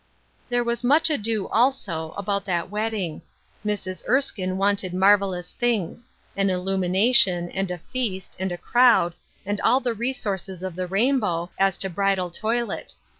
[0.49, 3.21] There was much ado, also, about that wed ding.
[3.63, 4.01] Mrs.
[4.09, 9.13] Erskine wanted marvelous things— an illumination, and a feast, and a crowd,
[9.45, 12.95] and all the resources of the rain bow, as to bridal toilet.